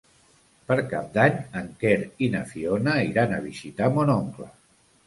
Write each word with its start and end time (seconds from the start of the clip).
Per 0.69 0.77
Cap 0.93 1.11
d'Any 1.17 1.37
en 1.61 1.69
Quer 1.83 1.93
i 2.29 2.33
na 2.37 2.43
Fiona 2.55 2.97
iran 3.13 3.39
a 3.39 3.43
visitar 3.49 3.93
mon 4.01 4.15
oncle. 4.21 4.55